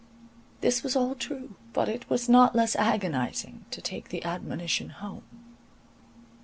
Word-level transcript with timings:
This 0.61 0.81
was 0.81 0.95
all 0.95 1.13
true; 1.13 1.53
but 1.73 1.87
it 1.87 2.09
was 2.09 2.27
not 2.27 2.55
less 2.55 2.75
agonizing 2.75 3.65
to 3.69 3.81
take 3.83 4.09
the 4.09 4.23
admonition 4.25 4.89
home. 4.89 5.21